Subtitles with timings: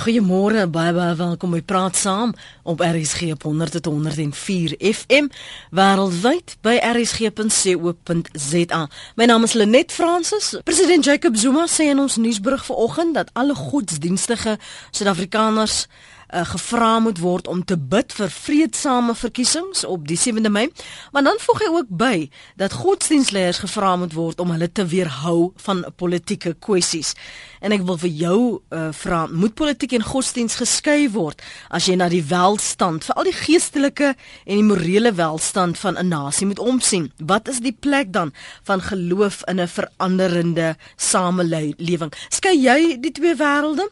[0.00, 2.32] Goeiemôre, baie baie welkom by Praat Saam
[2.64, 5.28] op RSG 100.104 FM
[5.76, 8.80] wêreldwyd by rsg.co.za.
[9.20, 10.54] My naam is Lenet Fransis.
[10.64, 14.56] President Jacob Zuma sê in ons nuusberig vanoggend dat alle godsdienstige
[14.88, 15.84] Suid-Afrikaners
[16.32, 20.68] uh, gevra moet word om te bid vir vredesame verkiesings op die 7de Mei.
[21.12, 22.16] Maar dan voeg hy ook by
[22.56, 27.14] dat godsdienstleiers gevra moet word om hulle te weerhou van politieke kwessies.
[27.60, 28.38] En ek wil vir jou
[28.72, 33.36] uh, vra, moet politiek en godsdiens geskei word as jy na die welstand, veral die
[33.36, 37.12] geestelike en die morele welstand van 'n nasie moet omsien?
[37.18, 38.32] Wat is die plek dan
[38.64, 42.12] van geloof in 'n veranderende samelewing?
[42.28, 43.90] Skei jy die twee wêrelde?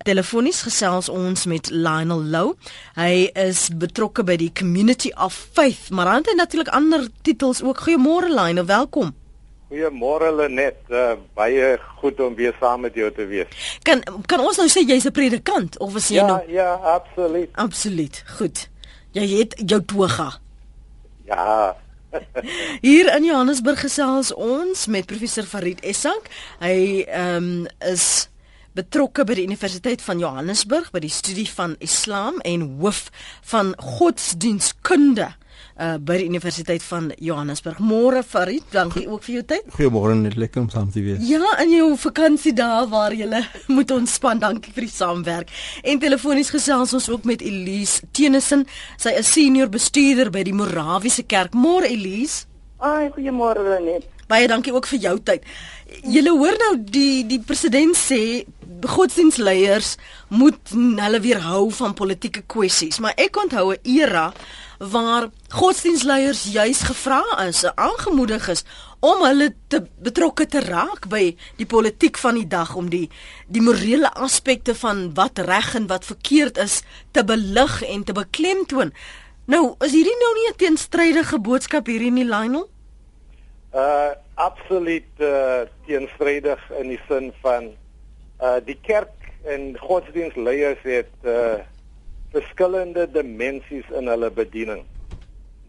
[0.00, 2.44] Telefonies gesels ons met Lionel Lou.
[2.96, 7.82] Hy is betrokke by die Community of Faith, maar hy het natuurlik ander titels ook.
[7.84, 9.10] Goeiemôre Lionel, welkom.
[9.68, 13.52] Goeiemôre Lenet, uh, baie goed om weer saam met jou te wees.
[13.84, 16.96] Kan kan ons nou sê jy's 'n predikant of is jy ja, nou Ja, ja,
[16.96, 17.50] absoluut.
[17.52, 18.24] Absoluut.
[18.38, 18.68] Goed.
[19.12, 20.40] Jy het jou toga.
[21.28, 21.76] Ja.
[22.88, 26.32] Hier in Johannesburg gesels ons met professor Farid Essank.
[26.58, 28.30] Hy ehm um, is
[28.78, 33.08] betrokke by die Universiteit van Johannesburg by die studie van Islam en hoof
[33.52, 35.32] van godsdienstkunde
[35.80, 37.78] uh by die Universiteit van Johannesburg.
[37.80, 39.70] Môre Farid, dankie ook vir jou tyd.
[39.76, 41.22] Goeiemôre, net lekker om saam te wees.
[41.24, 43.28] Ja, in jou vakansie daar waar jy
[43.76, 44.42] moet ontspan.
[44.42, 45.52] Dankie vir die saamwerk.
[45.82, 48.66] En telefonies gesels ons ook met Elise Tenison.
[49.00, 51.56] Sy is senior bestuurder by die Morawiese Kerk.
[51.56, 52.44] Môre Elise.
[52.80, 54.08] Ai, goeiemôre net.
[54.28, 55.44] Baie dankie ook vir jou tyd.
[56.06, 58.44] Julle hoor nou die die president sê
[58.88, 59.96] godsdienstleiers
[60.28, 64.32] moet hulle weerhou van politieke kwessies, maar ek onthou 'n era
[64.78, 68.64] waar godsdienstleiers juis gevra is, aangemoedig is
[69.00, 73.08] om hulle te betrokke te raak by die politiek van die dag om die
[73.48, 78.92] die morele aspekte van wat reg en wat verkeerd is te belig en te beklemtoon.
[79.44, 82.68] Nou, is hierdie nou nie 'n teenstrydige boodskap hierdie nie, Lionel?
[83.74, 87.76] Uh absoluut uh teenstrydig in die sin van
[88.42, 91.60] uh die kerk en godsdienstleiers het uh
[92.30, 94.84] verskillende dimensies in hulle bediening.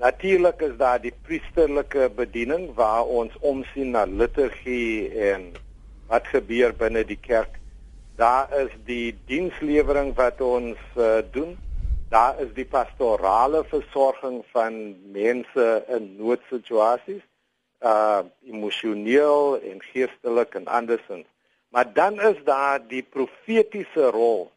[0.02, 5.52] Natuurlik is daar die priesterlike bediening waar ons omsien na liturgie en
[6.10, 7.58] wat gebeur binne die kerk.
[8.18, 11.58] Daar is die dienslewering wat ons uh, doen.
[12.10, 14.82] Daar is die pastorale versorging van
[15.14, 17.24] mense in noodsituasies,
[17.82, 21.30] uh emosioneel en geestelik en andersins.
[21.72, 24.52] Maar dan is daar die profetiese rol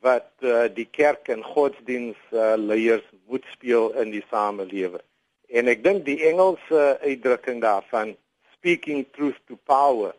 [0.00, 5.04] wat uh, die kerk en godsdiens uh, leiers moet speel in die samelewing.
[5.48, 8.14] En ek dink die Engelse uitdrukking daarvan
[8.56, 10.12] speaking truth to power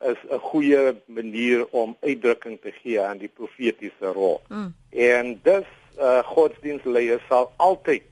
[0.00, 4.40] is 'n goeie manier om uitdrukking te gee aan die profetiese rol.
[4.48, 4.72] Mm.
[4.90, 5.68] En dus
[5.98, 8.08] uh, godsdiensleiers sal altyd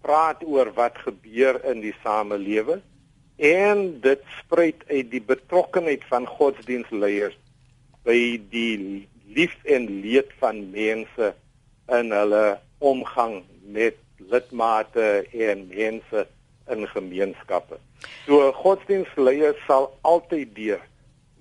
[0.00, 2.80] praat oor wat gebeur in die samelewing
[3.40, 7.36] en dit spruit uit die betrokkenheid van godsdienstleiers
[8.04, 11.32] by die lief en leed van mense
[11.88, 13.40] in hulle omgang
[13.72, 13.96] met
[14.30, 16.26] lidmate en mense
[16.70, 17.80] in gemeenskappe.
[18.26, 20.82] So godsdienstleiers sal altyd deur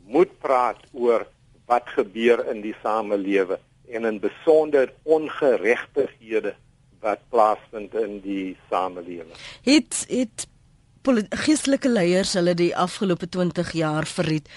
[0.09, 1.27] moet praat oor
[1.69, 6.55] wat gebeur in die samelewing en in besonder ongeregtighede
[7.03, 9.35] wat plaasvind in die samelewing.
[9.67, 10.47] Het het
[11.03, 14.49] geestelike leiers hulle die afgelope 20 jaar verried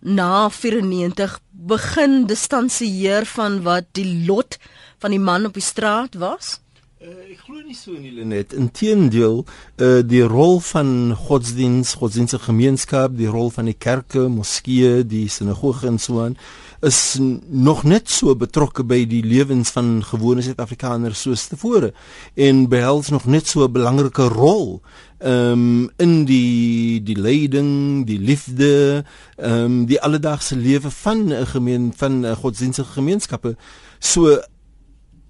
[0.00, 4.58] na 94 begin distansieer van wat die lot
[4.98, 6.60] van die man op die straat was?
[7.00, 8.52] Uh, ek glo nie so nie Lenet.
[8.52, 9.44] Inteendeel,
[9.80, 15.88] uh, die rol van godsdiens, godsdienstige gemeenskap, die rol van die kerke, moskeeë, die sinagoge
[15.88, 16.36] en so aan
[16.80, 17.18] is
[17.48, 21.92] nog net so betrokke by die lewens van gewone Suid-Afrikaners soos tevore
[22.40, 24.80] en behels nog net so 'n belangrike rol
[25.20, 29.04] ehm um, in die die leiding, die liefde,
[29.36, 33.56] ehm um, die alledaagse lewe van 'n gemeen van 'n godsdienstige gemeenskappe.
[33.98, 34.40] So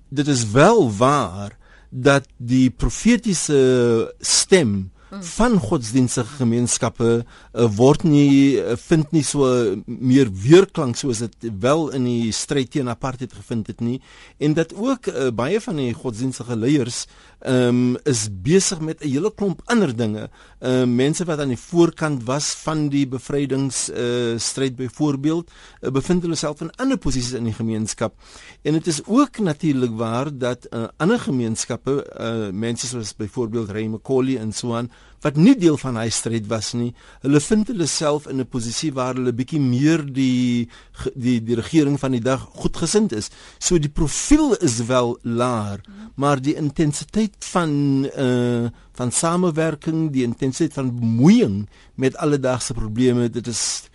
[0.09, 1.59] dit is wel waar
[1.91, 5.23] dat die profetiese stem Hmm.
[5.23, 11.49] van godsdienstige gemeenskappe uh, word nie uh, vind nie so uh, meer weerklank soos dit
[11.59, 13.97] wel in die stryd teen apartheid gevind het nie.
[14.39, 17.09] En dat ook uh, baie van die godsdienstige leiers
[17.43, 20.31] um, is besig met 'n hele klomp ander dinge.
[20.61, 26.23] Uh, mense wat aan die voorkant was van die bevrydings uh, stryd byvoorbeeld uh, bevind
[26.23, 28.15] hulle self in ander posisies in die gemeenskap.
[28.63, 33.87] En dit is ook natuurlik waar dat uh, ander gemeenskappe uh, mense soos byvoorbeeld Ray
[33.87, 34.91] McCauley en so aan
[35.21, 36.91] wat nie deel van hy stryd was nie.
[37.25, 40.69] Hulle vind hulle self in 'n posisie waar hulle bietjie meer die
[41.15, 43.31] die die regering van die dag goedgesind is.
[43.59, 45.81] So die profiel is wel laer,
[46.17, 53.47] maar die intensiteit van uh van samewerking, die intensiteit van bemoeiing met alledaagse probleme, dit
[53.47, 53.89] is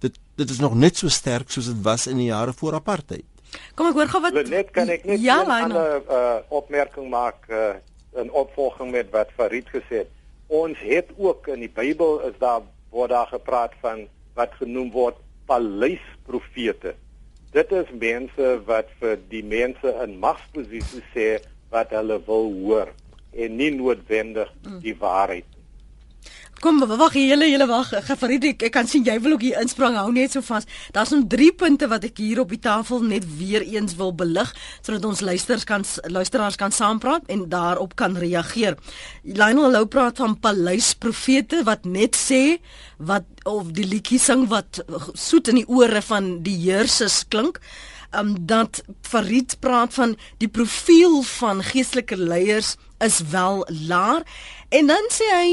[0.00, 3.24] dit dit is nog net so sterk soos dit was in die jare voor apartheid.
[3.74, 7.48] Kom ek hoor gou wat Net kan ek net ja, 'n ander uh, opmerking maak
[7.48, 7.74] uh,
[8.16, 10.19] in opvolging met wat Farid gesê het
[10.50, 15.18] ons het ook in die Bybel is daar word daar gepraat van wat genoem word
[15.46, 16.96] paleisprofete.
[17.54, 21.28] Dit is mense wat vir die mense in magsposisies sê
[21.70, 22.90] wat hulle wil hoor
[23.30, 24.50] en nie noodwendig
[24.82, 25.46] die waarheid
[26.60, 27.88] Kom wag julle julle wag
[28.20, 30.66] Farid ek, ek kan sien jy wil ook hier insprong hou net so vas.
[30.92, 34.50] Daar's nog 3 punte wat ek hier op die tafel net weer eens wil belig
[34.82, 38.76] sodat ons luisters kan luisteraars kan saampraat en daarop kan reageer.
[39.24, 42.60] Lionel Lou praat van paleisprofete wat net sê
[42.98, 44.82] wat of die liedjie sing wat
[45.16, 47.62] soet in die ore van die heersers klink
[48.12, 54.28] um, dat Farid praat van die profiel van geestelike leiers is wel laag
[54.70, 55.48] en dan sê hy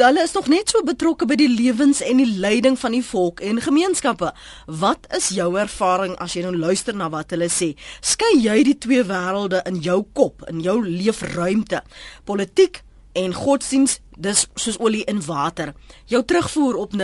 [0.00, 3.42] hulle is nog net so betrokke by die lewens en die leiding van die volk
[3.44, 4.32] en gemeenskappe.
[4.66, 7.74] Wat is jou ervaring as jy nou luister na wat hulle sê?
[8.00, 11.82] Skei jy die twee wêrelde in jou kop, in jou leefruimte?
[12.28, 12.82] Politiek
[13.16, 15.74] en godsdiens dis soos olie in water.
[16.08, 16.98] Jou terugvoer op 0891104553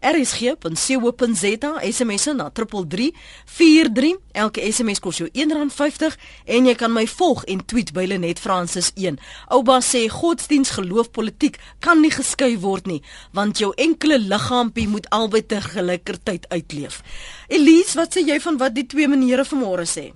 [0.00, 6.14] rsg.co.za SMS na 3343 elke SMS kos jou R1.50
[6.44, 9.18] en jy kan my volg en tweet by Lenet Francis 1.
[9.56, 13.02] Ouba sê godsdiens geloof politiek kan nie geskei word nie
[13.32, 17.02] want jou enkele liggaampie moet albei te gelykertyd uitleef.
[17.48, 20.12] Elise, wat sê jy van wat die twee menere vanmôre sê?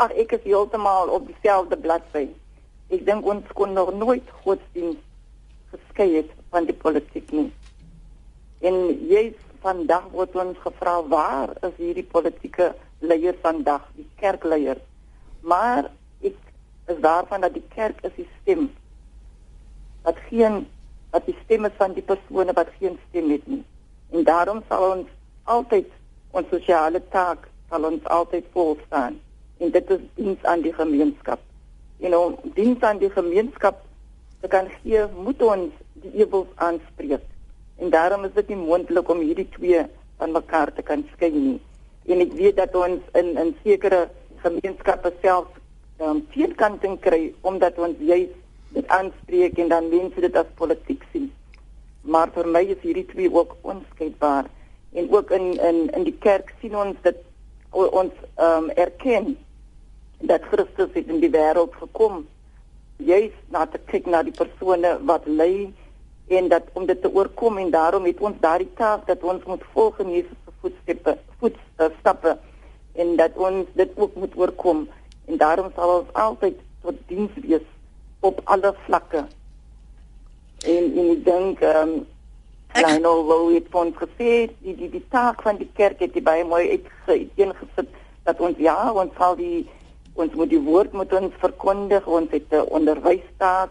[0.00, 2.30] Ag ek is heeltemal op dieselfde bladsy.
[2.88, 5.02] Ek dink ons kon nog nooit godsdienst
[5.74, 7.50] geskei het van die politiek nie.
[8.64, 8.78] En
[9.10, 9.26] jy
[9.60, 12.72] vandag word ons gevra waar is hierdie politieke
[13.04, 14.80] leiers vandag, die kerkleiers.
[15.44, 15.92] Maar
[16.24, 16.40] ek
[16.88, 18.70] is daarvan dat die kerk is die stem.
[20.08, 20.62] Dat geen
[21.12, 23.64] dat die stemme van die persone wat geen stem het nie.
[24.16, 25.92] En daarom sal ons altyd
[26.32, 29.20] ons sosiale taak sal ons altyd volstaan
[29.60, 31.40] en dit is diens aan die gemeenskap.
[32.00, 33.82] En om diens aan die gemeenskap
[34.40, 37.24] te kan gee, moet ons die ewels aanspreek.
[37.80, 39.84] En daarom is dit nie moontlik om hierdie twee
[40.20, 41.58] van mekaar te kan skei nie.
[42.08, 44.06] En ek weet dat ons in in sekere
[44.44, 45.48] gemeenskappe self
[46.00, 48.36] um, teenkanting kry omdat ons juist
[48.72, 51.28] dit aanspreek en dan mense dit as politiek sien.
[52.02, 54.48] Maar vir my is hierdie twee ook onskeidbaar
[54.96, 57.20] en ook in in in die kerk sien ons dit
[57.70, 59.36] ons ehm um, erken
[60.20, 62.26] dat Christus het in die wêreld gekom
[62.96, 65.70] juis na te kyk na die persone wat ly
[66.28, 69.64] en dat om dit te oorkom en daarom het ons daardie taak dat ons moet
[69.72, 72.36] volg in Jesus se voetstappe voetstappe
[72.92, 74.88] en dat ons dit ook moet oorkom.
[75.26, 77.66] En daarom sal ons altyd tot diens wees
[78.20, 79.24] op alle vlakke.
[80.66, 82.00] En en ek dink ehm um,
[82.70, 86.44] Ek nou wou dit van gesê die die die taak van die kerk het baie
[86.46, 87.88] mooi uitgeengesit
[88.28, 89.64] dat ons ja ons sal die
[90.14, 93.70] ons moet die woord moet ons verkondig ons het 'n onderwystaak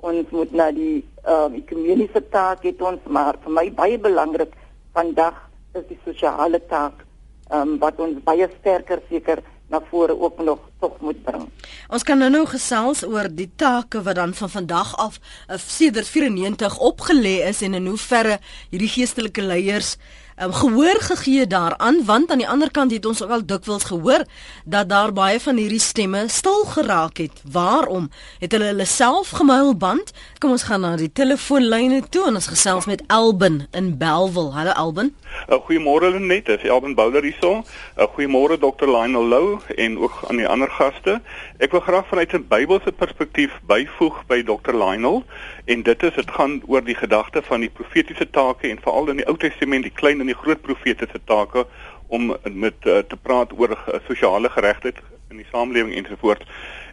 [0.00, 4.52] ons moet na die ehm uh, ekonomiese taak het ons maar vir my baie belangrik
[4.92, 5.34] vandag
[5.74, 7.04] is die sosiale taak
[7.50, 11.48] ehm um, wat ons baie sterker seker na vore ook nog tog moet bring.
[11.88, 16.08] Ons kan nou nou gesels oor die take wat dan van vandag af uh, sedert
[16.08, 18.38] 94 opgelê is en in hoe verre
[18.70, 19.96] hierdie geestelike leiers
[20.42, 24.24] um, gehoor gegee daaraan want aan die ander kant het ons ook al dikwels gehoor
[24.64, 27.42] dat daar baie van hierdie stemme stil geraak het.
[27.50, 28.10] Waarom?
[28.38, 30.12] Het hulle hulle self gemuilband?
[30.38, 34.54] Kom ons gaan na die telefoonlyne toe en ons gesels met Elbin in Belwel.
[34.54, 35.14] Hallo Elbin.
[35.48, 37.64] Uh, goeiemôre net, dis Elbin Bouler hierso.
[37.98, 38.86] Uh, goeiemôre Dr.
[38.86, 41.20] Lionel Lou en ook aan die ander gaste.
[41.58, 44.74] Ek wil graag vanuit 'n Bybelse perspektief byvoeg by Dr.
[44.74, 45.24] Lionel
[45.64, 49.22] en dit is dit gaan oor die gedagte van die profetiese take en veral in
[49.22, 51.66] die Ou Testament die klein en die groot profete se take
[52.06, 55.00] om met uh, te praat oor uh, sosiale geregtigheid
[55.32, 56.44] in die samelewing ensovoorts.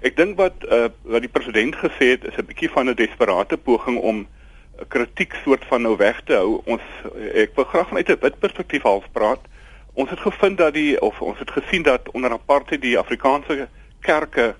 [0.08, 3.58] Ek dink wat uh, wat die president gesê het is 'n bietjie van 'n desperate
[3.58, 4.24] poging om
[4.80, 6.62] 'n kritiek soort van nou weg te hou.
[6.66, 6.82] Ons
[7.34, 9.44] ek wil graag vanuit 'n wit perspektief half praat.
[9.94, 13.68] Ons het gevind dat die of ons het gesien dat onder apartheid die Afrikaanse
[14.00, 14.56] kerke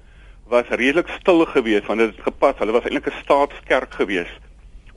[0.52, 2.60] was redelik stil geweest want dit het gepas.
[2.60, 4.42] Hulle was eintlik 'n staatskerk geweest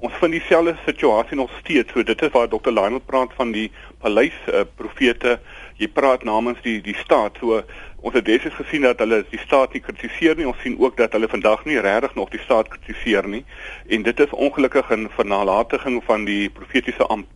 [0.05, 1.93] ons vind dieselfde situasie nog steeds.
[1.93, 2.71] So dit is waar Dr.
[2.71, 5.39] Lionel praat van die paleis uh, profete.
[5.75, 7.39] jy praat namens die die staat.
[7.41, 7.63] So
[8.05, 10.47] ons het destyds gesien dat hulle die staat nie kritiseer nie.
[10.47, 13.43] Ons sien ook dat hulle vandag nie regtig nog die staat kritiseer nie.
[13.89, 17.27] En dit is ongelukkig 'n vernalatiging van die profetiese amp.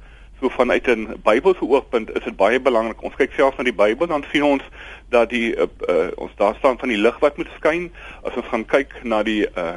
[0.41, 3.03] So vanuit 'n Bybelse oogpunt is dit baie belangrik.
[3.03, 4.63] Ons kyk self na die Bybel dan sien ons
[5.09, 7.91] dat die uh, uh, ons daar staan van die lig wat moet skyn.
[8.23, 9.75] As ons gaan kyk na die uh,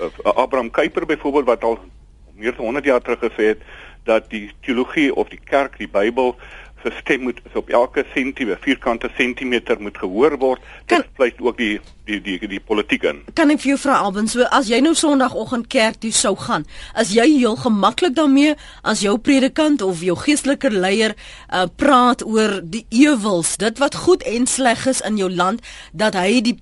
[0.00, 1.78] uh, Abraham Kuyper byvoorbeeld wat al
[2.34, 3.62] meer as 100 jaar terug gesê het
[4.04, 6.36] dat die teologie of die kerk, die Bybel
[6.82, 10.62] se stem moet op elke sentimeter, vierkante sentimeter moet gehoor word.
[10.86, 13.20] Dit sluit ook die die die die politiek in.
[13.38, 16.64] Kan ek vir jou vra Alban, so as jy nou Sondagoggend kerk toe sou gaan,
[16.98, 22.58] as jy heel gemaklik daarmee as jou predikant of jou geestelike leier uh, praat oor
[22.62, 26.56] die ewels, dit wat goed en sleg is in jou land, dat hy die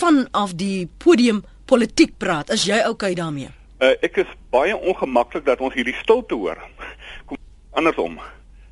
[0.00, 3.50] vanaf die podium politiek praat, is jy oukei okay daarmee?
[3.80, 6.58] Uh, ek is baie ongemaklik dat ons hierdie stilte hoor.
[7.30, 7.38] Kom
[7.78, 8.18] andersom.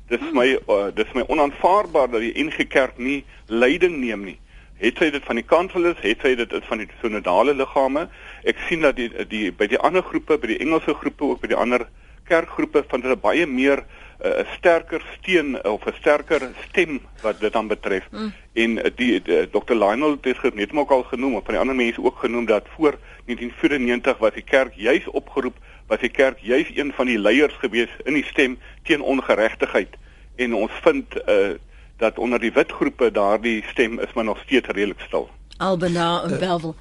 [0.09, 4.37] Dis my uh, dis my onaanvaarbaar dat die NG Kerk nie leiding neem nie.
[4.79, 8.07] Het sy dit van die kanseles, het sy dit van die sinodale liggame.
[8.47, 11.51] Ek sien dat die die by die ander groepe, by die Engelse groepe ook by
[11.51, 11.85] die ander
[12.29, 17.39] kerkgroepe van hulle baie meer eh, 'n uh, sterker steun of 'n sterker stem wat
[17.39, 18.07] dit dan betref.
[18.11, 18.33] Mm.
[18.53, 19.73] En uh, die, die Dr.
[19.73, 22.65] Lionel het dit net ook al genoem, of van die ander mense ook genoem dat
[22.75, 25.57] voor 1994 was die kerk juis opgeroep,
[25.87, 29.95] was die kerk juis een van die leiers gewees in die stem teen ongeregtigheid.
[30.35, 31.49] En ons vind uh,
[31.97, 35.29] dat onder die wit groepe daardie stem is maar nog steeds redelik stil.
[35.57, 36.75] Albana en uh, Belwel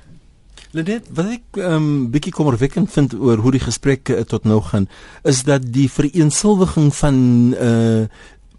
[0.77, 4.61] Lenet, wat ek 'n um, bietjie kommerwekkend vind oor hoe die gesprek uh, tot nou
[4.61, 4.89] gaan,
[5.25, 7.17] is dat die vereensilwiging van
[7.57, 8.05] uh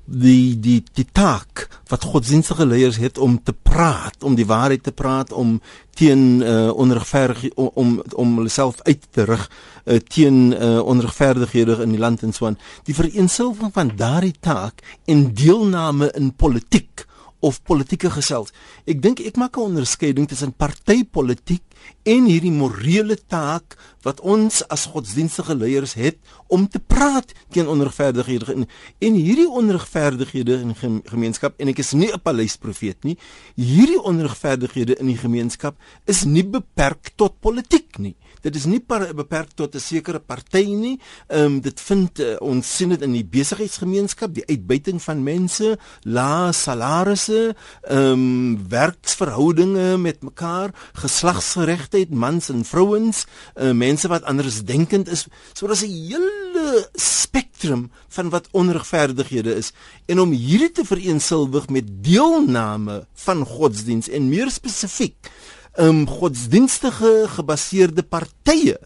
[0.09, 4.91] die die die taak wat godsdienstige leiers het om te praat, om die waarheid te
[4.91, 5.61] praat, om
[5.93, 9.45] teen uh onregverdig om om, om hulle self uit te rig
[9.85, 12.57] uh, teen uh onregverdighede in die land en so aan.
[12.89, 17.05] Die vereensilwiging van daardie taak en deelname in politiek
[17.39, 18.51] of politieke gesels.
[18.85, 21.68] Ek dink ek maak 'n onderskeiding tussen partytetiek
[22.03, 26.17] en hierdie morele taak wat ons as godsdienstige leiers het
[26.47, 28.67] om te praat teen onregverdighede en,
[28.99, 33.17] en hierdie onregverdighede in gemeenskap en ek is nie 'n paleisprofeet nie.
[33.55, 39.51] Hierdie onregverdighede in die gemeenskap is nie beperk tot politiek nie dit is nie beperk
[39.55, 40.99] tot 'n sekere party nie.
[41.27, 45.77] Ehm um, dit vind uh, ons sien dit in die besigheidsgemeenskap, die uitbuiting van mense,
[46.03, 50.73] lae salarisse, ehm um, werksverhoudinge met mekaar,
[51.69, 55.27] geslagsgeregtigheid, mans en vrouens, uh, mense wat anders denkend is.
[55.53, 59.71] So daar's 'n hele spektrum van wat onregverdighede is
[60.07, 65.15] en om hierdie te vereensilwig met deelname van godsdiens en meer spesifiek
[65.77, 68.79] um godsdienstige gebaseerde partye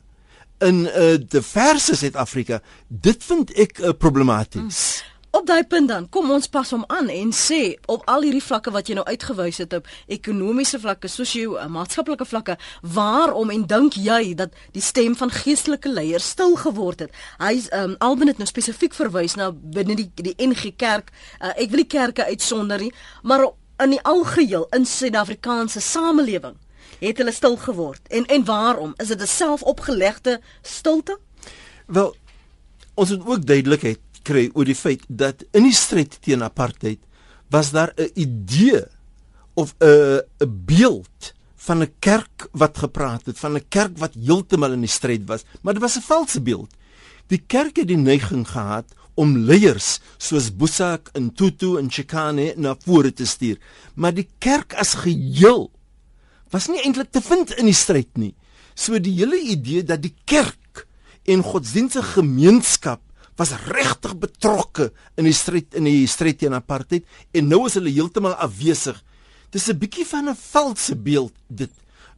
[0.60, 5.04] in 'n uh, diverse Suid-Afrika, dit vind ek uh, problematies.
[5.04, 5.13] Mm.
[5.34, 8.70] Op daai punt dan, kom ons pas hom aan en sê op al hierdie vlakke
[8.76, 12.56] wat jy nou uitgewys het op ekonomiese vlakke, sosio-maatskaplike vlakke,
[12.98, 17.18] waarom en dink jy dat die stem van geestelike leiers stil geword het?
[17.42, 21.10] Hy's um Alben het nou spesifiek verwys na binne die die NG Kerk.
[21.42, 22.94] Uh, ek wil die kerke uitsonder nie,
[23.26, 23.48] maar
[23.82, 26.62] in die algeheel in Suid-Afrikaanse samelewing
[27.02, 28.06] het hulle stil geword.
[28.14, 28.94] En en waarom?
[29.02, 31.18] Is dit 'n selfopgelegde stilte?
[31.88, 32.16] Wel,
[32.94, 37.00] ons moet ook duidelikheid kry oor die feit dat in die stryd teen apartheid
[37.50, 38.84] was daar 'n idee
[39.54, 44.72] of 'n 'n beeld van 'n kerk wat gepraat het, van 'n kerk wat heeltemal
[44.72, 46.72] in die stryd was, maar dit was 'n valse beeld.
[47.28, 52.76] Die kerk het die neiging gehad om leiers soos Boesak en Tutu en Chikane na
[52.86, 53.58] vore te stuur,
[53.96, 55.72] maar die kerk as geheel
[56.50, 58.36] was nie eintlik te vind in die stryd nie.
[58.76, 60.88] So die hele idee dat die kerk
[61.26, 63.02] en godsdienstige gemeenskap
[63.36, 67.94] was regtig betrokke in die stryd in die stryd teen apartheid en nou is hulle
[67.94, 69.00] heeltemal afwesig.
[69.52, 71.72] Dis 'n bietjie van 'n valse beeld dit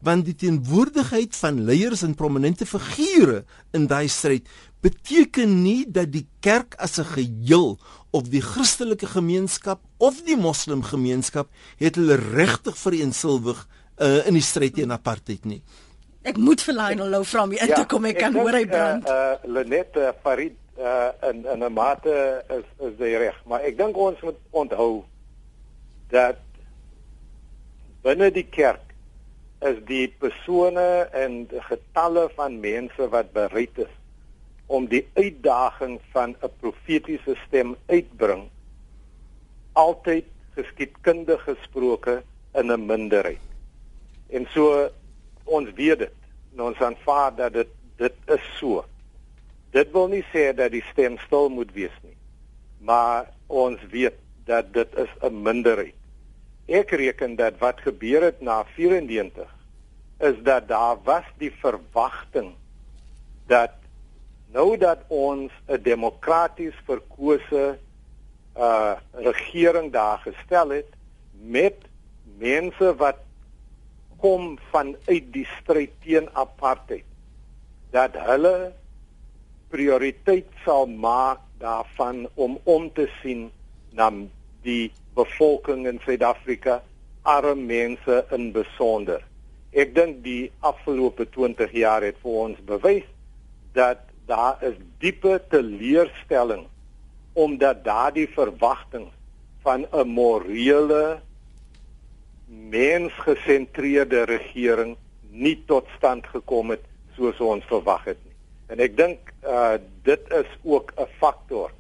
[0.05, 3.43] want die teenwoordigheid van leiers en prominente figure
[3.74, 4.48] in daai stryd
[4.86, 7.79] beteken nie dat die kerk as 'n geheel
[8.12, 13.67] of die Christelike gemeenskap of die moslim gemeenskap het hulle regtig vereensilwig
[13.98, 15.62] uh, in die stryd teen apartheid nie.
[16.25, 18.65] Ek moet vir Lionel nou vra om hier ja, te kom ek kan hoor hy
[18.65, 19.10] brand.
[19.10, 23.62] Uh, uh Lenet uh, Farid uh in in 'n mate is is jy reg, maar
[23.62, 25.03] ek dink ons moet onthou
[26.10, 26.41] dat
[28.03, 28.94] binne die kerk
[29.62, 33.94] is die persone en getalle van mense wat bereid is
[34.67, 38.50] om die uitdaging van 'n profetiese stem uitbring
[39.74, 43.41] altyd geskiedkundig gesproke in 'n minderheid.
[44.29, 44.89] En so
[45.44, 46.17] ons weet dit.
[46.58, 47.67] Ons aanvaar dat dit
[47.98, 48.86] dit is so.
[49.75, 52.15] Dit wil nie sê dat die stem stil moet wees nie.
[52.79, 54.15] Maar ons weet
[54.48, 55.96] dat dit is 'n minderheid.
[56.67, 59.50] Ek reken dat wat gebeur het na 94
[60.20, 62.53] is dat daar was die verwagting
[63.48, 63.72] dat
[64.53, 67.77] nou dat ons 'n demokraties verkose
[68.58, 70.89] uh regering daar gestel het
[71.32, 71.75] met
[72.38, 73.20] mense wat
[74.17, 77.03] kom vanuit die stryd teen apartheid
[77.91, 78.74] dat hulle
[79.69, 83.50] prioriteit sal maak daarvan om om te sien
[83.95, 84.12] na
[84.65, 86.81] die bevolking in Suid-Afrika,
[87.24, 89.24] arme mense in besonder.
[89.75, 93.07] Ek dink die afgelope 20 jaar het vir ons bewys
[93.75, 96.65] dat daar is diepe teleurstelling
[97.36, 99.10] omdat daardie verwagting
[99.65, 101.19] van 'n morele
[102.48, 104.95] mensgesentreerde regering
[105.29, 106.84] nie tot stand gekom het
[107.15, 108.25] soos ons verwag het.
[108.67, 111.72] En ek dink uh dit is ook 'n faktor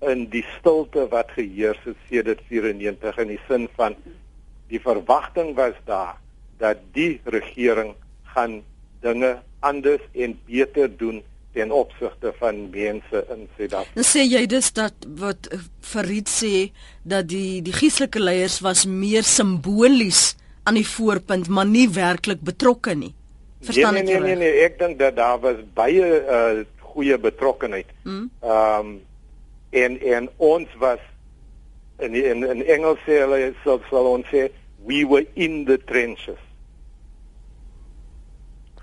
[0.00, 3.96] in die stilte wat geheers het sedert 94 in die sin van
[4.68, 6.16] die verwagting was daar
[6.58, 8.62] dat die regering gaan
[9.00, 14.04] dinge anders en beter doen ten opsigte van mense in Suid-Afrika.
[14.06, 15.48] Sê jy dus dat wat
[15.82, 16.70] Farid sê
[17.02, 22.94] dat die die geestelike leiers was meer simbolies aan die voorpunt maar nie werklik betrokke
[22.94, 23.14] nie.
[23.60, 27.18] Verstaan nee, nee, ek nee, nee, nee, ek dink dat daar was baie uh goeie
[27.18, 27.86] betrokkenheid.
[28.04, 28.30] Ehm mm.
[28.42, 29.00] um,
[29.70, 31.02] en en ons was
[31.98, 34.48] in in in Engels sê hulle sal sal ons sê
[34.86, 36.40] we were in the trenches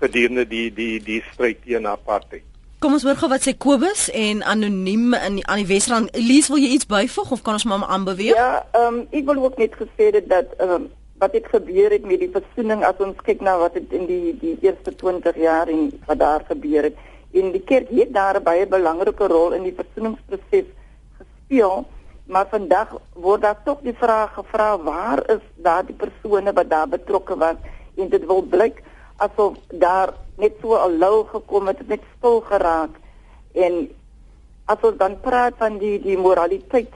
[0.00, 2.46] gedurende die die die stryd teen apartheid.
[2.78, 6.12] Kom ons hoor gou wat sê Kobus en anoniem in aan die Wesrand.
[6.14, 8.38] Elise, wil jy iets byvoeg of kan ons maar aanbeweeg?
[8.38, 12.06] Ja, ehm um, ek wil ook net gesê dat ehm um, wat het gebeur het
[12.06, 15.68] met die versoening as ons kyk na wat het in die die eerste 20 jaar
[15.68, 16.98] en wat daar gebeur het.
[17.34, 20.70] En die kerk het daar baie belangrike rol in die versoeningsproses
[21.18, 21.84] gespeel,
[22.26, 27.36] maar vandag word daar tog die vraag gevra waar is daardie persone wat daar betrokke
[27.36, 27.56] was
[27.96, 28.82] en dit wil blyk
[29.16, 32.94] asof daar net so al lou gekom het, net stil geraak
[33.54, 33.88] en
[34.68, 36.92] as ons dan praat van die die moraliteit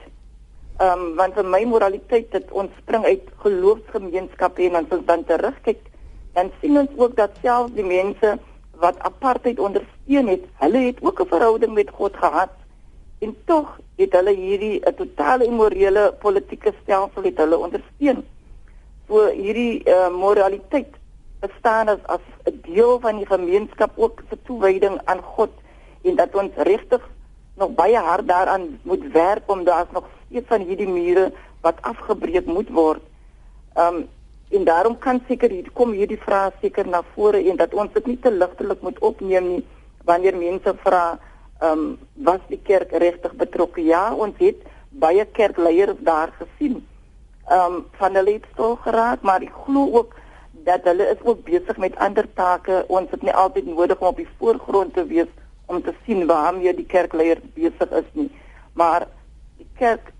[0.79, 5.81] ehm um, want vir my moraliteit dit ontspring uit geloofsgemeenskappe en as ons dan terugkyk
[6.33, 8.37] dan sien ons ook dat selfs die mense
[8.81, 12.49] wat apartheid ondersteun het, hulle het ook 'n verhouding met God gehad
[13.19, 18.25] en tog het hulle hierdie 'n totale immorele politieke stelsel het hulle ondersteun.
[19.07, 20.91] So hierdie uh, moraliteit
[21.39, 25.51] bestaan as as 'n deel van die gemeenskap ook se toewyding aan God
[26.01, 27.09] en dat ons regtig
[27.55, 32.45] nog baie hard daaraan moet werk om daar's nog steeds van hierdie mure wat afgebreek
[32.49, 33.01] moet word.
[33.77, 34.07] Um
[34.53, 38.05] en daarom kan seker hier kom hierdie vrae seker na vore en dat ons dit
[38.05, 39.63] nie te ligtelik moet opneem nie
[40.05, 41.17] wanneer mense vra
[41.61, 43.81] ehm um, was die kerk regtig betrokke?
[43.81, 46.83] Ja, ons het baie kerkleiers daar gesien.
[47.49, 50.13] Ehm um, van hulle het stil geraak, maar ek glo ook
[50.67, 52.83] dat hulle is ook besig met ander take.
[52.87, 55.31] Ons het nie altyd nodig om op die voorgrond te wees
[55.65, 58.29] om te sien waarmee die kerkleier besig is nie.
[58.73, 59.07] Maar
[59.57, 60.13] die kerk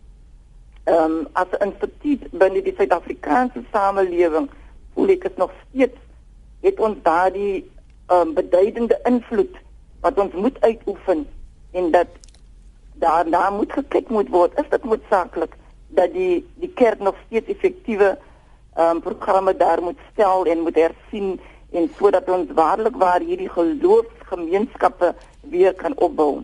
[0.83, 4.49] ehm um, as 'n instituut binne die Suid-Afrikaanse samelewing,
[4.93, 5.99] voel ek dit nog steeds
[6.61, 7.71] het ons daardie
[8.07, 9.55] ehm um, beduidende invloed
[10.01, 11.27] wat ons moet uitoefen
[11.71, 12.07] en dat
[12.93, 15.55] daar daar moet gekyk moet word is dit noodsaaklik
[15.87, 18.17] dat die die kerk nog steeds effektiewe
[18.75, 21.39] ehm um, programme daar moet stel en moet hersien
[21.71, 26.43] en sodat ons waarlik waar hierdie geloofsgemeenskappe weer kan opbou.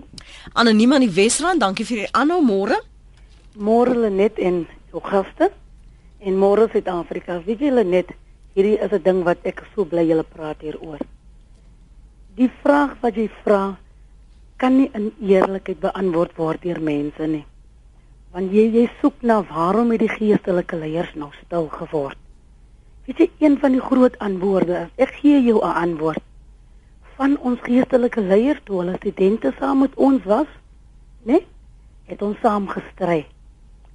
[0.53, 2.79] Anoniem aan die Wesrand, dankie vir die aanhou môre.
[3.55, 5.51] Môre Lenet en jou gaste
[6.19, 7.41] en môre Suid-Afrika.
[7.45, 8.11] Weet julle net,
[8.55, 10.99] hierdie is 'n ding wat ek so bly julle praat hieroor
[12.39, 13.75] die vraag wat jy vra
[14.59, 17.43] kan nie in eerlikheid beantwoord word deur mense nie.
[18.31, 22.19] Want jy jy soek na waarom het die geestelike leiers nou stil geword?
[23.07, 26.23] Weet jy een van die groot antwoorde is ek gee jou 'n antwoord
[27.17, 30.47] van ons geestelike leiers toe hulle studente saam met ons was,
[31.23, 31.33] né?
[31.33, 31.45] Nee?
[32.07, 33.25] Het ons saam gestry.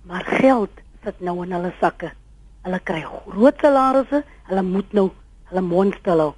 [0.05, 0.71] Maar geld
[1.05, 2.11] sit nou in hulle sakke.
[2.65, 5.09] Hulle kry groot salarisse, hulle moet nou
[5.49, 6.33] hulle mond stil hou.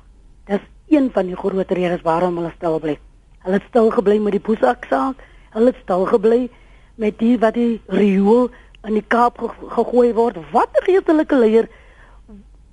[0.46, 2.94] Dis een van die groot redes waarom hulle stil bly.
[3.42, 5.22] Hulle het stil gebly met die Boesak saak.
[5.54, 6.40] Hulle het stil gebly
[7.02, 8.48] met die wat die riool
[8.86, 10.38] in die Kaap ge gegooi word.
[10.52, 11.68] Wat 'n geestelike leier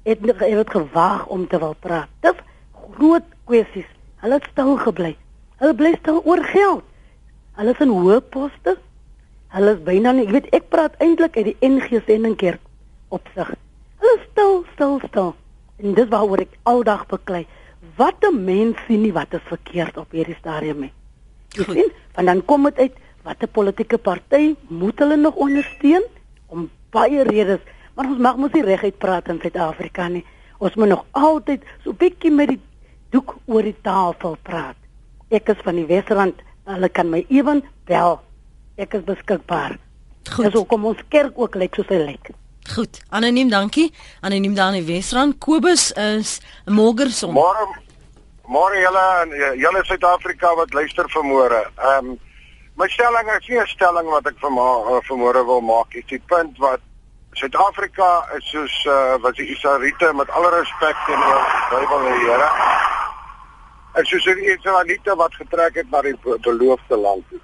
[0.03, 2.09] het het gewaag om te wil praat.
[2.19, 2.37] Dis
[2.95, 3.89] groot kwessies.
[4.21, 5.17] Hulle het stil gebly.
[5.57, 6.83] Hulle bly stil oor geld.
[7.53, 8.77] Hulle is in hoë poste.
[9.53, 12.61] Hulle is byna nie, ek weet ek praat eintlik uit die NG Sendingkerk
[13.13, 13.51] opsig.
[14.01, 15.29] Hulle stil, stil, stil.
[15.77, 17.43] En dis waaroor ek aldag beklei
[17.99, 20.93] wat 'n mens sien nie wat is verkeerd op hierdie stadium nie.
[21.53, 26.03] Jy sien, want dan kom dit uit watter politieke party moet hulle nog ondersteun
[26.47, 27.59] om baie redes,
[27.93, 30.25] maar ons mag mos nie reguit praat in Suid-Afrika nie.
[30.57, 32.59] Ons moet nog altyd so bietjie met die
[33.11, 34.75] doek oor die tafel praat.
[35.29, 36.41] Ek is van die Wesrand.
[36.65, 38.19] Hulle kan my ewen bel.
[38.75, 39.77] Ek is beskikbaar.
[40.33, 40.45] Goed.
[40.45, 42.31] Dis hoekom ons kerk ook lyk soos hy lyk.
[42.73, 43.01] Goed.
[43.09, 43.91] Anoniem, dankie.
[44.21, 45.37] Anoniem daar in die Wesrand.
[45.37, 47.33] Kobus is 'n Morgerson.
[47.33, 47.67] Môre
[48.47, 51.61] môre julle en julle Suid-Afrika wat luister vanmôre.
[51.77, 52.19] Ehm um,
[52.75, 55.91] my stelling is nie 'n stelling wat ek vanmôre vanmôre wil maak.
[55.91, 56.79] Dit is die punt wat
[57.33, 62.25] Suid-Afrika is soos uh, wat die Israeliete met alle respek teenoor die Bybel en die
[62.29, 62.49] Here.
[64.01, 67.39] Is soos die Israeliete wat getrek het na die be- beloofde land toe.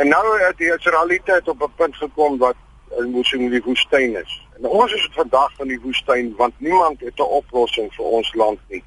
[0.00, 2.56] En nou het die Israeliete op 'n punt gekom wat
[2.98, 4.46] moes in die woestyn is.
[4.56, 8.58] En ons is vandag in die woestyn want niemand het 'n oplossing vir ons land
[8.68, 8.84] nie.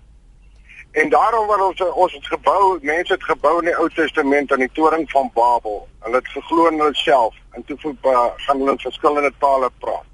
[0.91, 4.59] En daarom wat ons ons het gebou, mense het gebou in die Ou Testament aan
[4.59, 5.87] die toring van Babel.
[5.99, 9.69] Hulle het geglo in hulle self en toe voel uh, gaan hulle in verskillende tale
[9.79, 10.05] praat.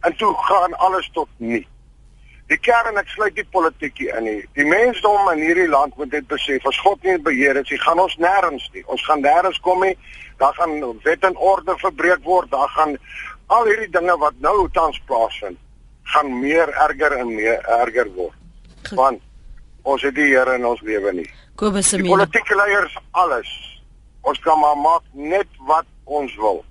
[0.00, 1.66] En toe gaan alles tot nie.
[2.52, 4.40] Die kern ek sluit die politiek hier in nie.
[4.56, 7.98] Die mensdom in hierdie land moet dit besef, as God nie beheer is, nie, gaan
[8.02, 8.82] ons nêrens nie.
[8.92, 9.94] Ons gaan nêrens kom nie.
[10.42, 10.74] Daar gaan
[11.06, 12.50] wet en orde verbreek word.
[12.52, 12.96] Daar gaan
[13.46, 15.56] al hierdie dinge wat nou tans plaasvind,
[16.12, 18.36] gaan meer erger en meer erger word.
[18.92, 19.22] Want
[19.84, 21.26] ons het die Here in ons lewe nie.
[21.56, 22.18] Kobus se Die mening.
[22.18, 23.48] politieke leiers alles.
[24.24, 26.64] Ons kan maar maak net wat ons wil.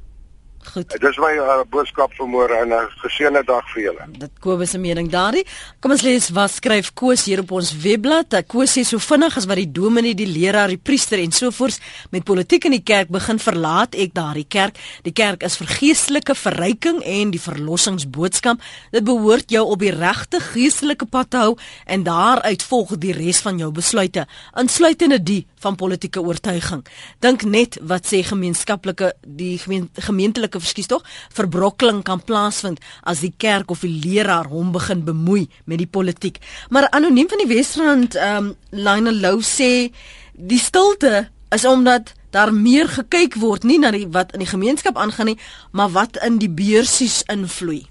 [0.71, 0.93] Goed.
[1.01, 4.05] Dis my uh, boodskap vanmôre en 'n geseënde dag vir julle.
[4.17, 5.45] Dit Kobus se mening daardie.
[5.79, 8.33] Kom ons lees wat skryf Koos hier op ons webblad.
[8.33, 11.79] Eh, Koos sê so vinnig as wat die dominee, die leraar, die priester en sovoorts
[12.11, 14.77] met politiek in die kerk begin verlaat ek daardie kerk.
[15.03, 18.61] Die kerk is vir geestelike verryking en die verlossingsboodskap.
[18.91, 23.41] Dit behoort jou op die regte geestelike pad te hou en daaruit volg die res
[23.41, 26.83] van jou besluite, insluitende die van politieke oortuiging.
[27.23, 33.33] Dink net wat sê gemeenskaplike die gemeen, gemeentelike verskies tog verbrokkeling kan plaasvind as die
[33.37, 36.41] kerk of die leraar hom begin bemoei met die politiek.
[36.69, 39.91] Maar anoniem van die Wesrand ehm um, Lionel Lou sê
[40.33, 44.97] die stilte is omdat daar meer gekyk word nie na die wat in die gemeenskap
[44.97, 45.39] aangaan nie,
[45.71, 47.83] maar wat in die beursies invloei.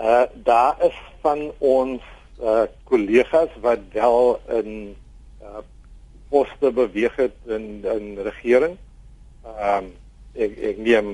[0.00, 2.02] Uh daar is van ons
[2.40, 4.96] uh kollegas wat wel in
[6.30, 8.76] poste beweeg het in in regering.
[9.44, 9.92] Ehm um,
[10.34, 11.10] ek ek neem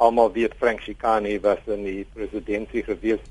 [0.00, 3.24] almal weet Frank Chikani was in die presidentskap gewees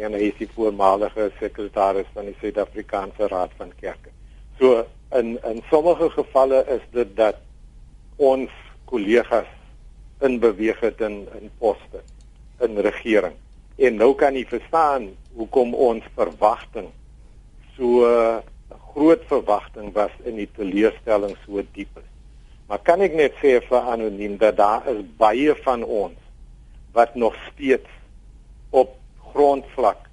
[0.00, 4.10] en hy is die voormalige sekretaris van die Suid-Afrikaanse Raad van Kerke.
[4.58, 7.38] So in in sommige gevalle is dit dat
[8.16, 8.50] ons
[8.90, 9.50] kollegas
[10.24, 12.02] in beweeg het in in poste
[12.64, 13.36] in regering.
[13.76, 16.90] En nou kan jy verstaan hoekom ons verwagting
[17.76, 18.42] so 'n
[18.94, 22.10] groot verwagting was in die teleurstelling so diep is.
[22.70, 26.18] Maar kan ek net sê vir anoniem dat daar is baie van ons
[26.94, 27.90] wat nog steeds
[28.70, 28.94] op
[29.32, 30.06] grondvlak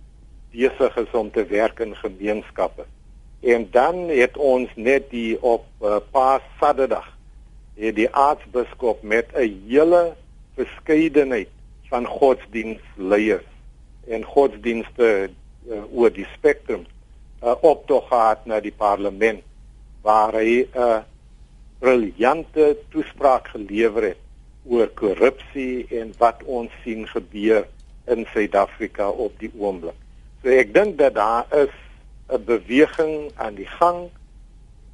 [0.51, 2.87] besig is om te werk in gemeenskappe.
[3.41, 7.07] En dan het ons net die op uh, Paas Saterdag
[7.77, 10.13] het die aartsbiskop met 'n hele
[10.57, 11.49] verskeidenheid
[11.89, 13.47] van godsdienstleiers
[14.07, 16.85] en godsdienste uh, oor die spektrum
[17.43, 19.41] uh, optog gehad na die parlement
[20.01, 21.01] waar hy 'n uh,
[21.79, 24.21] briljante toespraak gelewer het
[24.65, 27.65] oor korrupsie en wat ons sien gebeur
[28.05, 29.97] in Suid-Afrika op die oomblik.
[30.41, 31.73] So ek dink dat daar is
[32.29, 34.09] 'n beweging aan die gang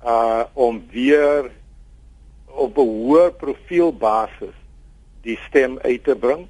[0.05, 1.51] uh om weer
[2.45, 4.55] op 'n hoër profielbasis
[5.21, 6.47] die stem uit te bring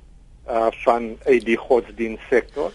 [0.50, 2.72] uh van uit die godsdienstsektor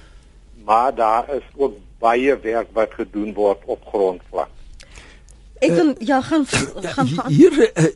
[0.65, 4.51] maar daar is ook baie werk wat gedoen word op grondvlak.
[5.63, 7.91] Ek wil ja gaan gaan Ja, gaan hier uh,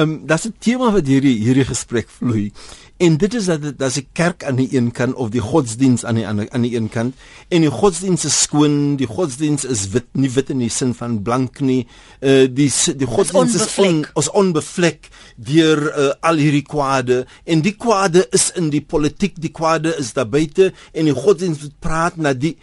[0.00, 2.52] um, dat is 'n tema wat hierdie hierdie gesprek vloei.
[2.98, 6.14] En dit is dat dat die kerk aan die een kant of die godsdiens aan
[6.14, 7.14] die ander aan die een kant
[7.48, 11.22] en die godsdiens is skoon, die godsdiens is wit, nie wit in die sin van
[11.22, 11.86] blank nie.
[12.20, 14.16] Uh die die godsdiens is on, onbevlek.
[14.16, 19.52] is onbevlek deur uh, al hierdie kwade en die kwade is in die politiek, die
[19.52, 22.56] kwade is daar buite en die godsdiens moet praat na die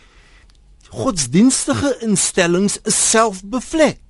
[0.89, 4.01] godsdienstige instellings is selfbevlek.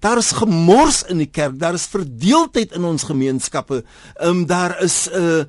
[0.00, 3.82] Daar is gemors in die kerk, daar is verdeeldheid in ons gemeenskappe.
[4.16, 5.44] Ehm um, daar is 'n uh,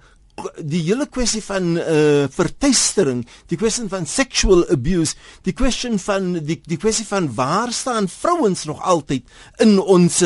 [0.63, 6.61] die hele kwessie van uh vertuistering, die kwessie van sexual abuse, die kwessie van die
[6.63, 9.23] die kwessie van waar staan vrouens nog altyd
[9.57, 10.23] in ons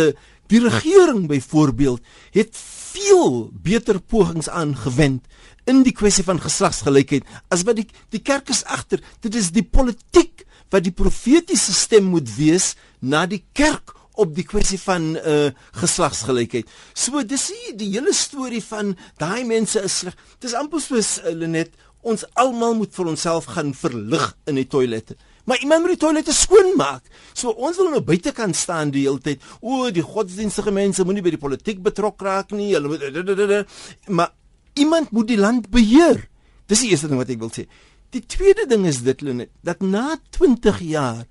[0.47, 2.57] die regering byvoorbeeld het
[2.95, 5.25] veel beter pogings aangewend
[5.69, 9.65] in die kwessie van geslagsgelykheid as wat die die kerk is agter dit is die
[9.65, 15.49] politiek wat die profetiese stem moet wees na die kerk op die kwessie van uh
[15.75, 16.69] geslagsgelykheid.
[16.95, 20.15] So dis die, die hele storie van daai mense is sleg.
[20.39, 21.73] Dis amper soos uh, Lenet
[22.06, 25.17] ons almal moet vir onsself gaan verlig in die toilette.
[25.49, 27.06] Maar iemand moet die toilette skoon maak.
[27.34, 29.43] So ons wil nou buite kan staan die hele tyd.
[29.62, 32.71] O, die godsdienstige mense moenie by die politiek betrokke raak nie.
[32.78, 33.75] Hulle moet
[34.08, 34.34] maar
[34.75, 36.27] iemand moet die land beheer.
[36.69, 37.65] Dis die eerste ding wat ek wil sê.
[38.13, 41.25] Die tweede ding is dit Lenet, dat na 20 jaar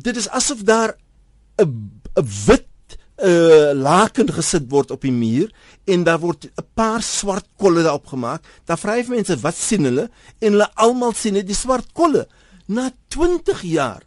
[0.00, 0.96] dit is asof daar
[1.60, 2.66] 'n 'n wit
[3.20, 5.52] uh laken gesit word op die muur
[5.84, 8.42] en daar word 'n paar swart kolle daarop gemaak.
[8.64, 12.26] Daar jy mense wat sien hulle en hulle almal sien net die swart kolle.
[12.66, 14.02] Na 20 jaar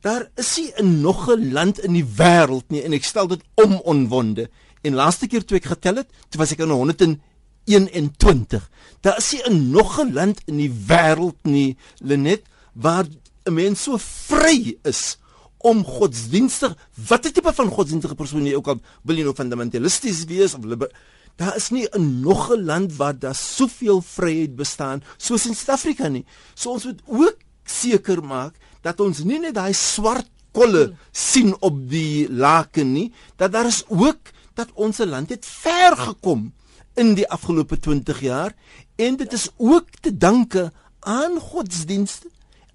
[0.00, 3.42] daar is nie 'n nog 'n land in die wêreld nie en ek stel dit
[3.54, 4.50] om onwonde.
[4.82, 7.20] En laaste keer toe ek getel het, toe was ek in
[7.66, 8.70] 121.
[9.00, 13.06] Daar is nie 'n nog 'n land in die wêreld nie, Lenet, waar
[13.44, 15.18] 'n mens so vry is
[15.58, 16.76] om godsdienstig
[17.08, 20.90] watter tipe van godsdienstige persoon jy ook al wil nou fundamentalisties wees of liber,
[21.36, 26.08] daar is nie 'n nog 'n land waar daar soveel vryheid bestaan soos in Suid-Afrika
[26.08, 26.24] nie.
[26.54, 31.88] So ons moet ook seker maak dat ons nie net daai swart kolle sien op
[31.90, 36.52] die laken nie, dat daar is ook dat ons land het ver gekom
[36.96, 38.54] in die afgelope 20 jaar
[38.96, 42.30] en dit is ook te danke aan godsdienste,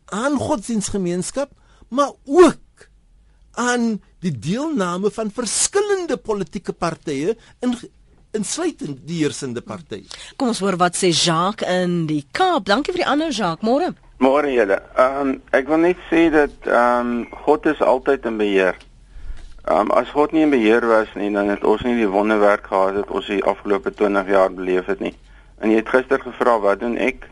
[0.05, 1.51] aan godsdienstgemeenskap,
[1.89, 2.87] maar ook
[3.51, 7.75] aan die deelname van verskillende politieke partye in
[8.31, 10.05] insluitend die heersende party.
[10.39, 12.69] Kom ons hoor wat sê Jacques in die Kaap.
[12.69, 13.65] Dankie vir die ander Jacques.
[13.67, 13.91] Môre.
[14.23, 14.77] Môre julle.
[14.95, 18.79] Ehm um, ek wil net sê dat ehm um, God is altyd in beheer.
[19.69, 22.95] Um, as God nie in beheer was nie, dan het ons nie die wonderwerk gehad
[22.97, 25.13] wat ons die afgelope 20 jaar beleef het nie.
[25.61, 27.27] En jy het gister gevra wat doen ek?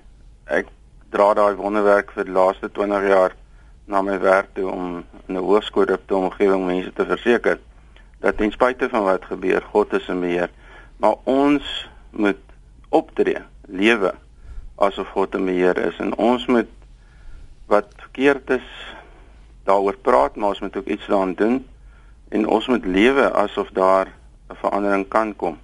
[0.46, 0.70] Ek
[1.10, 3.34] dra daai wonderwerk vir die laaste 20 jaar
[3.89, 7.58] na my werk toe om 'n hoërskoolopte omgewing mense te verseker
[8.22, 10.50] dat ten spyte van wat gebeur, God is in beheer.
[10.98, 12.44] Maar ons moet
[12.89, 14.13] optree, lewe
[14.76, 16.70] asof God in beheer is en ons moet
[17.65, 18.70] wat verkeerd is
[19.63, 21.65] daaroor praat, maar ons moet ook iets daaraan doen
[22.30, 24.08] en ons moet lewe asof daar
[24.50, 25.58] 'n verandering kan kom.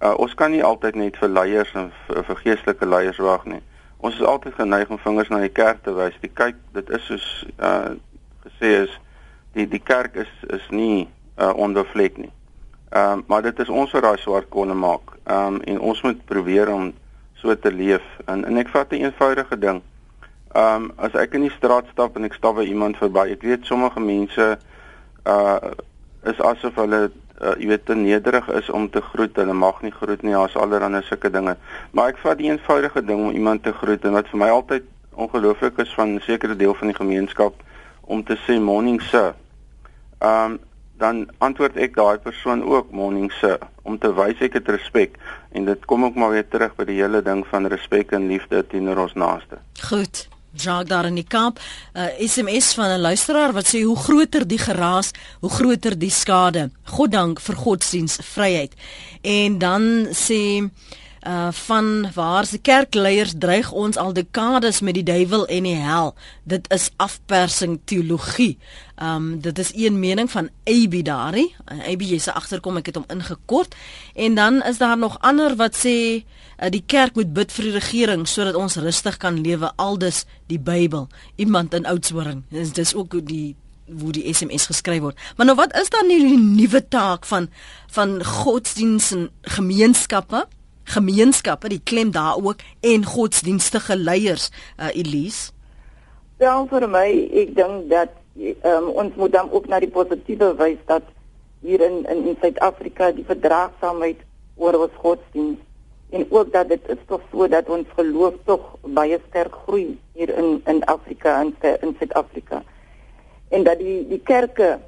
[0.00, 3.62] Uh, ons kan nie altyd net vir leiers en vir, vir geestelike leiers wag nie
[4.00, 6.16] ons is altyd geneig om vingers na die kerk te wys.
[6.24, 7.28] Die kyk, dit is soos
[7.60, 7.96] uh
[8.40, 8.92] gesê is
[9.52, 12.32] die die kerk is is nie uh onbevlek nie.
[12.90, 15.16] Ehm um, maar dit is ons wat daai swart konne maak.
[15.26, 16.90] Ehm um, en ons moet probeer om
[17.42, 18.06] so te leef.
[18.24, 19.82] En en ek vat 'n eenvoudige ding.
[20.54, 23.42] Ehm um, as ek in die straat stap en ek stap by iemand verby, ek
[23.42, 24.58] weet sommige mense
[25.26, 25.70] uh
[26.24, 29.36] is asof hulle uh, jy weet te nederig is om te groet.
[29.36, 30.36] Hulle mag nie groet nie.
[30.36, 31.56] Daar's allerlei sulke dinge.
[31.96, 34.88] Maar ek vat die eenvoudige ding om iemand te groet en wat vir my altyd
[35.20, 37.54] ongelooflik is van 'n sekere deel van die gemeenskap
[38.00, 39.34] om te sê morning sir.
[40.18, 40.58] Ehm um,
[41.00, 45.16] dan antwoord ek daai persoon ook morning sir om te wys ek het respek
[45.56, 48.60] en dit kom ook maar weer terug by die hele ding van respek en liefde
[48.66, 49.62] teenoor ons naaste.
[49.88, 50.28] Goed.
[50.52, 51.60] Jacques daar in die kamp,
[51.94, 55.10] 'n uh, SMS van 'n luisteraar wat sê hoe groter die geraas,
[55.40, 56.70] hoe groter die skade.
[56.84, 58.72] God dank vir godsdiens vryheid.
[59.22, 60.68] En dan sê
[61.28, 66.14] uh van waar se kerkleiers dreig ons al dekades met die duiwel en die hel.
[66.44, 68.58] Dit is afpersing teologie.
[69.02, 71.54] Um dit is een mening van AB daarie.
[71.66, 73.74] AB se agterkom ek het hom ingekort.
[74.14, 76.24] En dan is daar nog ander wat sê
[76.62, 80.60] uh, die kerk moet bid vir die regering sodat ons rustig kan lewe aldus die
[80.60, 81.08] Bybel.
[81.36, 82.44] Iemand in Oudtshoorn.
[82.48, 83.56] Dis dis ook die
[84.00, 85.18] hoe die SMS geskryf word.
[85.36, 87.50] Maar nou wat is dan die nuwe taak van
[87.90, 90.46] van godsdiens en gemeenskappe?
[90.94, 95.52] Gemeenskappe, die klem daar ook en godsdienstige leiers, uh, Elise?
[96.40, 97.06] Wel vir my,
[97.42, 98.12] ek dink dat
[98.64, 101.06] um, ons moet dan ook na die positiewe wys dat
[101.60, 104.22] hier in in Suid-Afrika die verdraagsaamheid
[104.56, 105.66] oor ons godsdienst
[106.10, 108.62] en ook dat dit is tog so dat ons geloof tog
[108.96, 112.62] baie sterk groei hier in in Afrika en in Suid-Afrika.
[113.48, 114.78] En dat die die kerke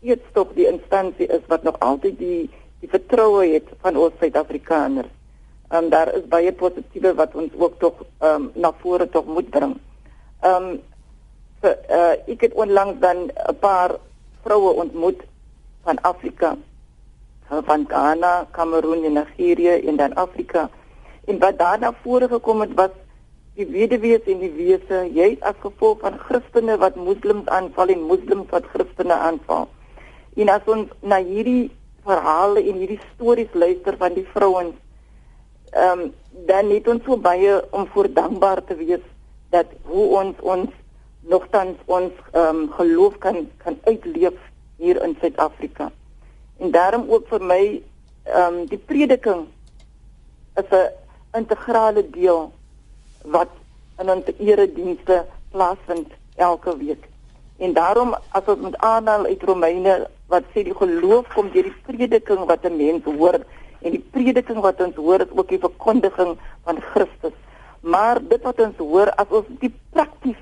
[0.00, 5.10] steeds tog die instansie is wat nog altyd die die vertroue het van ons Suid-Afrikaners
[5.72, 9.76] um, daar is baie positiewe wat ons ook tog um, na vore tog moet bring.
[10.40, 10.80] Ehm um,
[11.62, 13.98] so, uh, ek het onlangs dan 'n paar
[14.42, 15.20] vroue ontmoet
[15.84, 16.56] van Afrika
[17.50, 20.70] van Ghana, Kamerun en Nigerië en dan Afrika.
[21.26, 22.90] En wat daarna vore gekom het was
[23.54, 28.50] die weduwees en die wese, jy as gevolg van Christene wat moslems aanval en moslems
[28.50, 29.68] wat Christene aanval.
[30.36, 31.70] En as ons na hierdie
[32.06, 34.78] verhale en hierdie stories luister van die vrouens
[35.70, 36.14] ehm um,
[36.46, 39.04] dan het ons so baie om voor dankbaar te wees
[39.50, 40.70] dat hoe ons ons
[41.20, 44.36] nogtans ons ehm um, geloof kan kan uitleef
[44.76, 45.90] hier in Suid-Afrika.
[46.58, 47.82] En daarom ook vir my
[48.24, 49.46] ehm um, die prediking
[50.56, 50.90] is 'n
[51.32, 52.52] integrale deel
[53.24, 53.48] wat
[53.98, 57.04] in ons eredienste plaasvind elke week.
[57.58, 61.80] En daarom as ons met aanhaal uit Romeine wat sê die geloof kom deur die
[61.86, 63.38] prediking wat 'n mens hoor
[63.80, 66.36] en die prediking wat ons hoor is ook die verkondiging
[66.68, 67.36] van Christus.
[67.80, 70.40] Maar dit wat ons hoor as ons dit prakties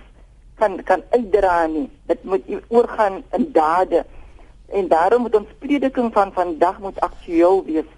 [0.59, 4.03] kan kan uitdra nie, dit moet oorgaan in dade.
[4.74, 7.90] En daarom moet ons prediking van vandag moet aktueel wees.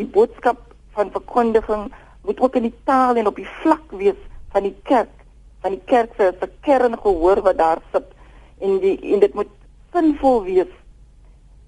[0.00, 0.62] Die boodskap
[0.96, 1.92] van verkondiging
[2.24, 4.18] moet ook in die taal en op die vlak wees
[4.52, 5.12] van die kerk,
[5.60, 6.32] van die kerk se
[6.64, 8.08] kern gehoor wat daar sit
[8.58, 9.52] en die en dit moet
[9.92, 10.72] sinvol wees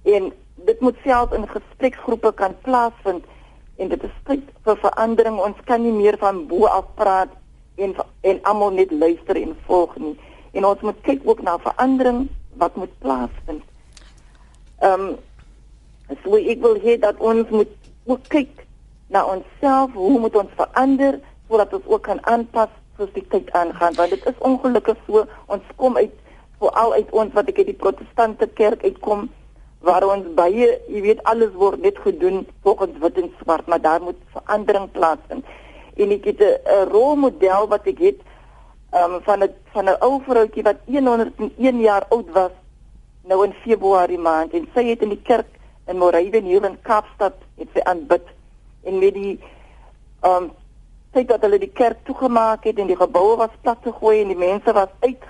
[0.09, 0.33] en
[0.67, 3.25] dit moet self in gespreksgroepe kan plaasvind
[3.77, 5.39] en dit is tyd vir verandering.
[5.39, 7.35] Ons kan nie meer van bo af praat
[7.79, 7.95] en
[8.27, 10.17] en almal net luister en volg nie.
[10.53, 12.27] En ons moet kyk ook na verandering
[12.59, 13.63] wat moet plaasvind.
[14.79, 15.17] Ehm um,
[16.25, 17.73] so ek wil hê dat ons moet
[18.05, 18.65] ook kyk
[19.09, 23.95] na onsself hoe moet ons verander sodat ons ook kan aanpas soos die tyd aangaan.
[23.95, 26.15] Want dit is ongelukkig so ons kom uit
[26.59, 29.29] veral uit ons wat ek uit die protestante kerk uitkom
[29.81, 34.03] waar ons baie, jy weet alles word net gedoen volgens wit en swart, maar daar
[34.03, 35.45] moet verandering plaasvind.
[35.97, 38.19] En ek het 'n rolmodel wat ek het
[38.93, 42.51] um, van 'n van 'n ou vroutjie wat 101 jaar oud was
[43.23, 45.47] nou in Februarie maand en sy het in die kerk
[45.87, 48.25] in Moraven hier in Kaapstad het sy aanbid
[48.83, 49.41] en met die
[50.23, 50.51] ehm um,
[51.13, 54.37] sy het hulle die kerk toegemaak het en die geboue was plat gegooi en die
[54.37, 55.23] mense was uit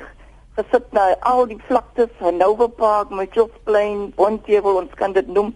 [0.59, 5.53] gesit na al die vlaktes, Hanover Park, Mitchells Plain, Bonteheuwel, ons kan dit noem.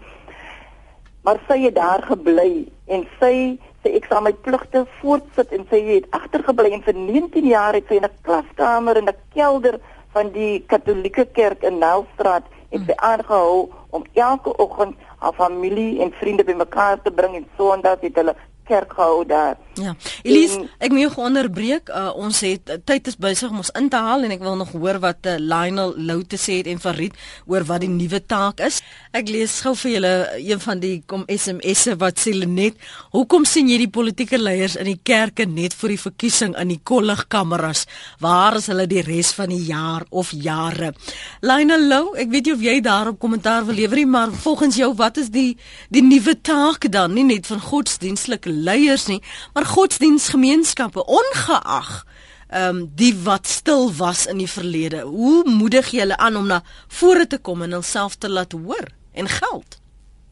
[1.26, 3.34] Maar sy het daar gebly en sy
[3.82, 7.88] sy ek sal my pligte voortsit en sy het agtergebly en vir 19 jaar het
[7.90, 9.80] sy in 'n klaskamer in 'n kelder
[10.14, 16.12] van die Katolieke kerk in Nelstraat het sy aangehou om elke oggend haar familie en
[16.20, 18.34] vriende bymekaar te bring en Sondag het hulle
[18.64, 19.56] kerk gehou daar.
[19.80, 19.94] Ja.
[20.22, 21.88] Elise, en, ek moet jou onderbreek.
[21.88, 24.56] Uh, ons het uh, tyd is besig om ons in te haal en ek wil
[24.60, 27.16] nog hoor wat uh, Lionel Lou te sê het en Farid
[27.50, 28.82] oor wat die nuwe taak is.
[29.16, 32.76] Ek lees gou vir julle een van die kom SMS'e wat sê net,
[33.12, 36.80] "Hoekom sien jy die politieke leiers in die kerke net vir die verkiesing in die
[36.82, 37.86] kolligkameras?
[38.20, 40.92] Waar is hulle die res van die jaar of jare?"
[41.40, 45.16] Lionel Lou, ek weet jy of jy daarop kommentaar wil lewer, maar volgens jou, wat
[45.16, 45.56] is die
[45.90, 47.14] die nuwe taak dan?
[47.14, 49.20] Nie net van godsdienstlike leiers nie,
[49.54, 52.04] maar maar godsdienstgemeenskappe ongeag
[52.48, 55.00] ehm um, die wat stil was in die verlede.
[55.00, 58.88] Hoe moedig jy hulle aan om na vore te kom en hulself te laat hoor
[59.12, 59.78] en geld?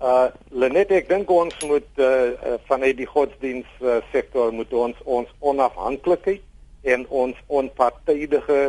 [0.02, 4.98] Uh Lenet ek dink ons moet uh, uh vanuit die godsdienst uh, sektor moet ons
[5.04, 6.42] ons onafhanklikheid
[6.82, 8.60] en ons onpartydige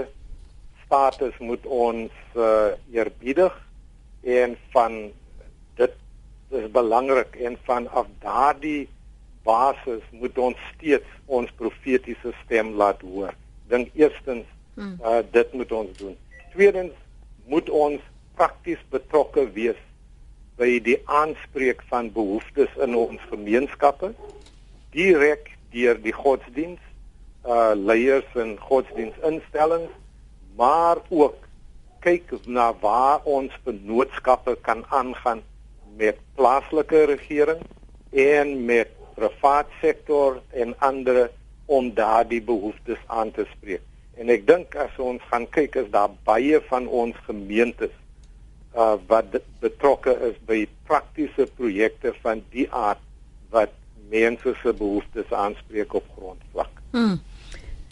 [0.85, 3.59] status moet ons uh eerbiedig
[4.23, 5.03] en van
[5.81, 5.99] dit
[6.61, 8.89] is belangrik en van af daardie
[9.43, 13.33] basis moet ons steeds ons profetiese stem laat hoor.
[13.71, 14.97] Dink eerstens hmm.
[15.03, 16.17] uh, dit moet ons doen.
[16.53, 16.95] Tweedens
[17.45, 18.01] moet ons
[18.35, 19.79] prakties betrokke wees
[20.59, 24.11] by die aanspreek van behoeftes in ons gemeenskappe
[24.95, 26.81] direk deur die godsdiens
[27.41, 29.93] uh leiers en godsdienstinstellings
[30.59, 31.47] maar ook
[32.05, 35.41] kyk na waar ons vennootskappe kan aangaan
[35.97, 37.63] met plaaslike regering
[38.11, 41.29] en met privaat sektor en ander
[41.65, 43.83] om daardie behoeftes aan te spreek.
[44.19, 47.93] En ek dink as ons gaan kyk is daar baie van ons gemeentes
[48.75, 53.01] uh wat betrokke is by praktiese projekte van die aard
[53.51, 53.73] wat
[54.11, 56.81] mense se behoeftes aanspreek op grondvlak.
[56.91, 57.19] Hmm.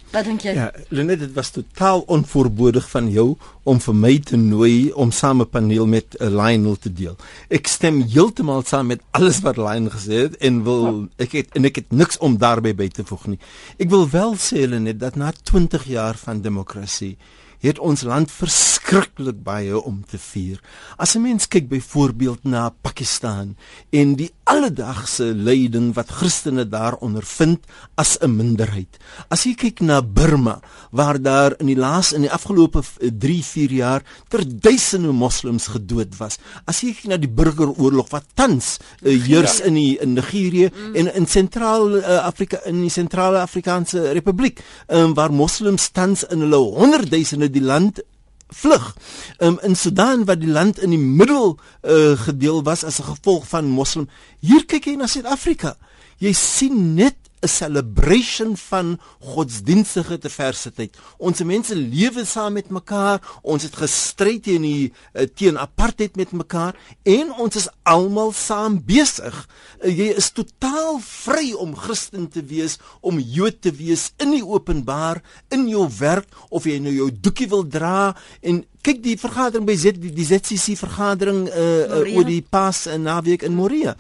[0.10, 0.56] Wat dink jy?
[0.58, 3.36] Ja, Lenet, dit was totaal onvoorbodig van jou
[3.69, 7.15] om vir my te nooi om saam 'n paneel met uh, Lionel te deel.
[7.50, 11.65] Ek stem heeltemal saam met alles wat Lionel gesê het en wil ek het en
[11.65, 13.39] ek het niks om daarbey by te voeg nie.
[13.78, 17.17] Ek wil wel sê Lenet dat na 20 jaar van demokrasie
[17.60, 20.60] het ons land verskriklik baie om te vier.
[20.98, 23.56] As 'n mens kyk byvoorbeeld na Pakistan
[23.89, 28.97] en die alledaagse lyding wat Christene daar ondervind as 'n minderheid.
[29.29, 30.59] As jy kyk na Burma
[30.91, 36.38] waar daar in die laas in die afgelope 3-4 jaar ter duisende moslems gedood was.
[36.65, 40.95] As jy kyk na die burgeroorlog wat tans uh, heers in die in Nigerië mm.
[40.95, 46.39] en in sentraal uh, Afrika in die sentrale Afrikaanse Republiek um, waar moslems tans in
[46.39, 48.01] hulle honderdduisende die land
[48.50, 48.95] vlug.
[49.38, 53.47] Um, in Sudan wat die land in die middel uh, gedeel was as 'n gevolg
[53.47, 54.10] van moslim.
[54.39, 55.78] Hier kyk jy na Suid-Afrika.
[56.18, 60.97] Jy sien net 'n celebration van godsdienstige diversiteit.
[61.17, 63.21] Ons mense lewe saam met mekaar.
[63.41, 68.79] Ons het gestry teen die uh, teen apartheid met mekaar en ons is almal saam
[68.85, 69.35] besig.
[69.79, 74.43] Uh, jy is totaal vry om Christen te wees, om Jood te wees in die
[74.45, 79.67] openbaar, in jou werk of jy nou jou doekie wil dra en kyk die vergadering
[79.67, 83.95] by Z die, die ZCC vergadering uh, uh, oor die pas en naweek in Moria.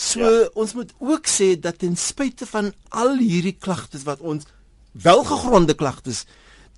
[0.00, 0.48] So ja.
[0.56, 4.48] ons moet ook sê dat ten spyte van al hierdie klagtes wat ons
[4.92, 6.24] welgegronde klagtes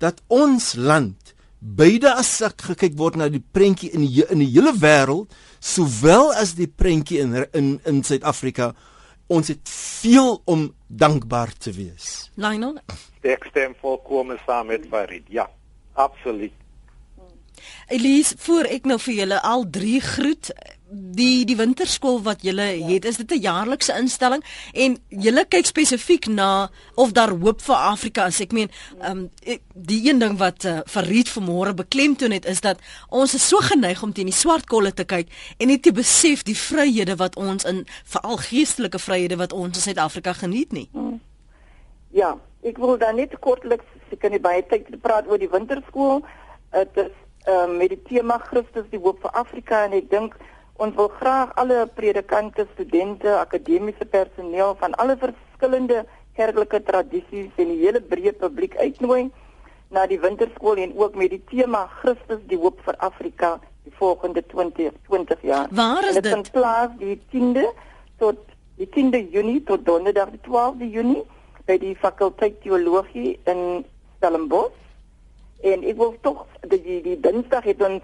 [0.03, 4.51] dat ons land beide as ek gekyk word na die prentjie in die in die
[4.51, 5.31] hele wêreld
[5.63, 8.73] sowel as die prentjie in in in Suid-Afrika
[9.31, 12.29] ons het veel om dankbaar te wees.
[12.35, 12.75] Lionel,
[13.23, 15.23] ek stem volkome saam met Farid.
[15.31, 15.47] Ja,
[15.93, 16.53] absoluut.
[17.87, 20.51] Elise, voor ek nou vir julle al drie groet,
[20.93, 22.87] die die winterskool wat julle ja.
[22.87, 27.75] het, is dit 'n jaarlikse instelling en julle kyk spesifiek na of daar hoop vir
[27.75, 28.39] Afrika is.
[28.39, 28.69] Ek meen,
[28.99, 29.29] ehm um,
[29.73, 32.79] die een ding wat uh, Farid vanmôre beklemtoon het is dat
[33.09, 35.27] ons is so geneig om teen die swart kolle te kyk
[35.57, 39.81] en nie te besef die vryhede wat ons in veral geestelike vryhede wat ons in
[39.81, 40.89] Suid-Afrika geniet nie.
[40.91, 41.21] Hmm.
[42.09, 46.21] Ja, ek wil dan net kortliks seker nie baie tyd praat oor die winterskool.
[46.71, 47.15] Dit is
[47.47, 50.37] um, met die tema Christus die hoop vir Afrika en ek dink
[50.81, 56.05] ons wil graag alle predikante, studente, akademiese personeel van alle verskillende
[56.37, 59.29] kerklike tradisies en die hele breë publiek uitnooi
[59.93, 64.41] na die winterskool en ook met die tema Christus die hoop vir Afrika die volgende
[64.49, 65.67] 20 20 jaar.
[65.71, 66.23] Waar is dit?
[66.23, 67.67] Dit vind plaas die 10de
[68.17, 68.39] tot
[68.81, 71.23] die 10de Junie tot donderdag die 12de Junie
[71.67, 73.83] by die fakulteit teologie in
[74.17, 74.73] Stellenbosch
[75.61, 78.03] en ek wil tog die die, die Dinsdag het ons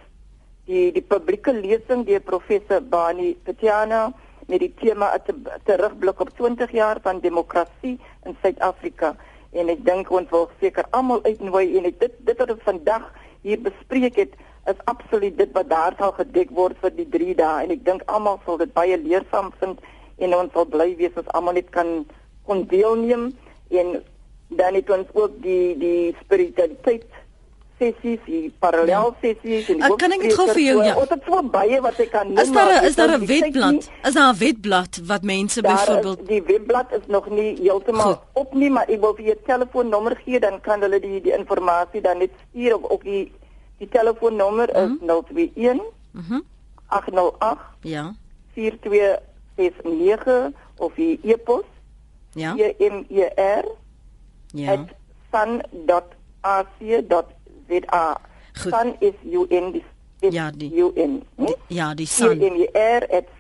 [0.70, 4.10] die die publieke lesing deur professor Bani Tatiana
[4.50, 9.16] met die tema 'n terugblik op 20 jaar van demokrasie in Suid-Afrika.
[9.52, 13.14] En ek dink ons wil seker almal uitnooi en ek, dit dit wat ons vandag
[13.42, 14.34] hier bespreek het
[14.66, 17.64] is absoluut dit wat daar sal gedek word vir die 3 dae.
[17.64, 19.80] En ek dink almal sal dit baie leersaam vind
[20.18, 22.06] en ons sal bly wees as almal net kan
[22.46, 23.32] kon deelneem
[23.70, 24.04] en
[24.50, 27.06] dan het ons ook die die spiritualiteit
[27.80, 30.96] sessies, die parallel sessies en ook kan ek gou vir jou ja.
[31.00, 32.38] Ons het so baie wat ek kan noem.
[32.44, 33.90] Is daar is daar 'n webblad?
[34.04, 38.70] Is daar 'n webblad wat mense byvoorbeeld Die webblad is nog nie heeltemal op nie,
[38.70, 42.32] maar ek wil vir jou telefoonnommer gee dan kan hulle die die inligting dan net
[42.50, 43.32] stuur op op die
[43.78, 45.08] die telefoonnommer is mm -hmm.
[45.08, 46.40] 021 Mhm.
[46.88, 48.14] 808 Ja.
[48.54, 51.64] 4269 of die e-pos.
[52.32, 52.56] Ja.
[52.58, 53.66] E M E R.
[54.48, 54.86] Ja.
[55.32, 57.26] sun.ac.za
[57.70, 58.18] ZA.
[58.56, 59.86] Sun is UN dis
[60.20, 61.24] Ja, die UN.
[61.38, 62.40] Die, ja, die sun.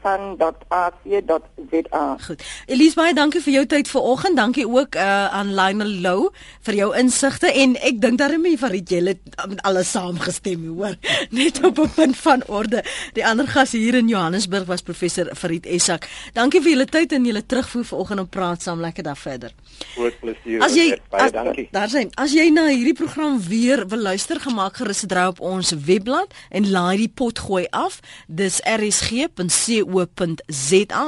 [0.04, 2.18] sun.ac.za.
[2.26, 2.44] Goed.
[2.72, 4.38] Elise baie dankie vir jou tyd vanoggend.
[4.40, 6.30] Dankie ook uh, aan Lionel Lou
[6.68, 9.20] vir jou insigte en ek dink daarmee vir jy het
[9.50, 10.96] met alles saamgestem, hoor.
[11.36, 12.84] Net op 'n punt van orde.
[13.14, 16.08] Die ander gas hier in Johannesburg was professor Farid Esak.
[16.34, 19.52] Dankie vir julle tyd en julle terugvoer vanoggend om praat saam lekker dag verder.
[19.96, 20.64] Groot plesier.
[20.64, 21.68] As jy baie as, dankie.
[21.72, 22.10] Daar sien.
[22.16, 26.68] As jy na hierdie program weer wil luister, gemaak gerus draai op ons webblad en
[26.72, 27.99] laai die pot gooi af.
[28.28, 30.03] Dis rsg.co.za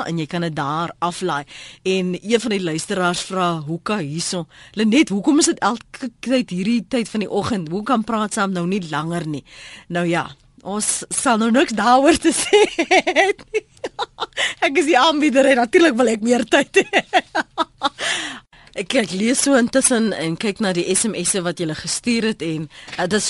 [0.08, 1.44] en jy kan dit daar aflaai.
[1.84, 4.46] En een van die luisteraars vra hoeka hierso.
[4.74, 7.70] Lenet, hoekom is dit elke tyd hierdie tyd van die oggend?
[7.70, 9.44] Hoe kan praat saam nou nie langer nie?
[9.88, 10.28] Nou ja,
[10.62, 12.66] ons sal nou niks daaroor te sê.
[14.62, 17.02] ek is die aanbieder en natuurlik wil ek meer tyd hê.
[18.82, 22.64] Ek kyk lees so intussen en kyk na die SMS'e wat jy gestuur het en
[22.98, 23.28] uh, dis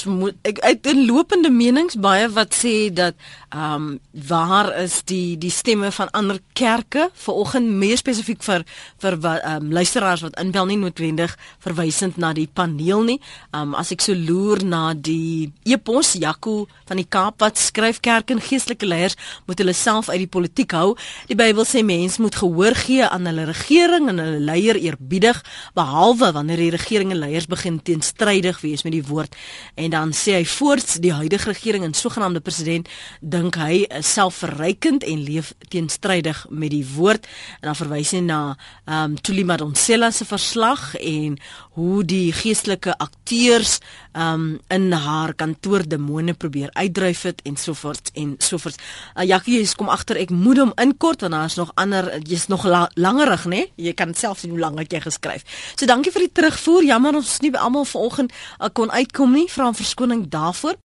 [0.48, 3.18] ek uit in lopende menings baie wat sê dat
[3.52, 3.88] ehm um,
[4.30, 8.64] waar is die die stemme van ander kerke vanoggend meer spesifiek vir
[9.04, 13.20] vir ehm um, luisteraars wat inbel nie noodwendig verwysend na die paneel nie.
[13.52, 18.00] Ehm um, as ek so loer na die epos Jaco van die Kaap wat skryf
[18.00, 19.20] kerk en geestelike leiers
[19.52, 20.96] moet hulle self uit die politiek hou.
[21.28, 25.74] Die Bybel sê mens moet gehoor gee aan hulle regering en hulle leier eerbiedig nodig
[25.74, 29.36] behalwe wanneer die regering en leiers begin teenstrydig wees met die woord.
[29.76, 32.88] En dan sê hy voorts die huidige regering en sogenaamde president
[33.22, 37.28] dink hy is selfverrykend en leef teenstrydig met die woord.
[37.62, 41.38] En dan verwys hy na ehm um, Tuli Madonsela se verslag en
[41.78, 43.80] hoe die geestelike akteurs
[44.14, 48.80] um, in haar kantoor demone probeer uitdryf het en so voort en so voort.
[49.16, 52.66] Uh, Jackie, jy kom agter ek moet hom inkort want daar's nog ander jy's nog
[52.66, 53.66] la, langerig, né?
[53.76, 55.46] Jy kan self sien hoe lank jy geskryf.
[55.76, 56.88] So dankie vir die terugvoer.
[56.88, 59.48] Jammer ons is nie almal vanoggend uh, kon uitkom nie.
[59.52, 60.82] Vra verskoning daarvoor.